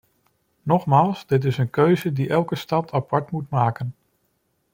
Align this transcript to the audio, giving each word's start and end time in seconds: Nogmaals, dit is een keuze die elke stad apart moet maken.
Nogmaals, 0.63 1.25
dit 1.27 1.45
is 1.45 1.57
een 1.57 1.69
keuze 1.69 2.13
die 2.13 2.29
elke 2.29 2.55
stad 2.55 2.91
apart 2.91 3.31
moet 3.31 3.49
maken. 3.49 3.95